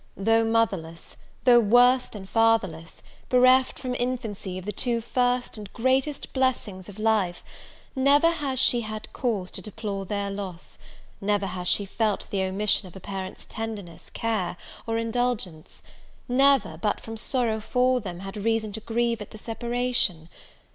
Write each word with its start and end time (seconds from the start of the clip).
Though 0.17 0.43
motherless, 0.43 1.15
though 1.43 1.59
worse 1.59 2.07
than 2.07 2.25
fatherless, 2.25 3.03
bereft 3.29 3.77
from 3.77 3.93
infancy 3.93 4.57
of 4.57 4.65
the 4.65 4.71
two 4.71 4.99
first 4.99 5.59
and 5.59 5.71
greatest 5.73 6.33
blessings 6.33 6.89
of 6.89 6.97
life, 6.97 7.43
never 7.95 8.31
has 8.31 8.57
she 8.57 8.81
had 8.81 9.13
cause 9.13 9.51
to 9.51 9.61
deplore 9.61 10.07
their 10.07 10.31
loss; 10.31 10.79
never 11.21 11.45
has 11.45 11.67
she 11.67 11.85
felt 11.85 12.27
the 12.31 12.41
omission 12.43 12.87
of 12.87 12.95
a 12.95 12.99
parent's 12.99 13.45
tenderness, 13.45 14.09
care, 14.09 14.57
or 14.87 14.97
indulgence; 14.97 15.83
never, 16.27 16.77
but 16.79 16.99
from 16.99 17.15
sorrow 17.15 17.59
for 17.59 17.99
them, 17.99 18.21
had 18.21 18.37
reason 18.37 18.71
to 18.71 18.79
grieve 18.79 19.21
at 19.21 19.29
the 19.29 19.37
separation! 19.37 20.29